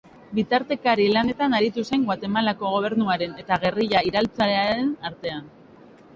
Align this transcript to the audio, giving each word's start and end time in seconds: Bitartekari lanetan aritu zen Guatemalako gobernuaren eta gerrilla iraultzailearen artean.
Bitartekari 0.37 1.03
lanetan 1.17 1.53
aritu 1.57 1.83
zen 1.89 2.07
Guatemalako 2.07 2.73
gobernuaren 2.77 3.37
eta 3.45 3.61
gerrilla 3.67 4.03
iraultzailearen 4.11 4.93
artean. 5.13 5.49